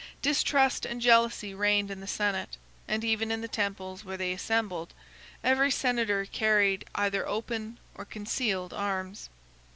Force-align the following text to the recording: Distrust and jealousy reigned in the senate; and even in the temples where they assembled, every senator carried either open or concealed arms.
Distrust 0.23 0.83
and 0.83 0.99
jealousy 0.99 1.53
reigned 1.53 1.91
in 1.91 1.99
the 1.99 2.07
senate; 2.07 2.57
and 2.87 3.03
even 3.03 3.29
in 3.29 3.41
the 3.41 3.47
temples 3.47 4.03
where 4.03 4.17
they 4.17 4.31
assembled, 4.33 4.95
every 5.43 5.69
senator 5.69 6.25
carried 6.25 6.85
either 6.95 7.27
open 7.27 7.77
or 7.93 8.03
concealed 8.03 8.73
arms. 8.73 9.29